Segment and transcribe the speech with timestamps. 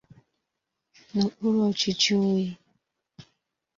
[1.13, 2.47] n'okpuru ọchịchị Oyi.